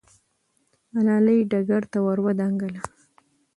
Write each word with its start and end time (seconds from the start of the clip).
ملالۍ 0.93 1.39
ډګر 1.51 1.83
ته 1.91 1.97
ور 2.05 2.19
دانګله. 2.39 2.81